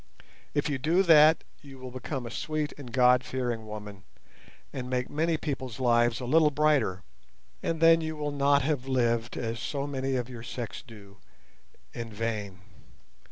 [0.55, 4.01] If you do that you will become a sweet and God fearing woman,
[4.73, 7.03] and make many people's lives a little brighter,
[7.61, 11.17] and then you will not have lived, as so many of your sex do,
[11.93, 12.61] in vain.